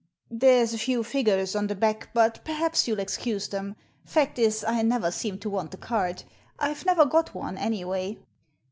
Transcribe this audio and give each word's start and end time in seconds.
"There's 0.31 0.73
a 0.73 0.79
few 0.79 1.03
figures 1.03 1.55
on 1.55 1.67
the 1.67 1.75
back, 1.75 2.09
but 2.11 2.43
perhaps 2.43 2.87
you'll 2.87 2.97
excuse 2.99 3.53
'em. 3.53 3.75
Fact 4.03 4.39
is, 4.39 4.63
I 4.63 4.81
never 4.81 5.11
seem 5.11 5.37
to 5.37 5.49
want 5.51 5.75
a 5.75 5.77
card. 5.77 6.23
I've 6.57 6.87
never 6.87 7.05
got 7.05 7.35
one, 7.35 7.55
anyway." 7.55 8.17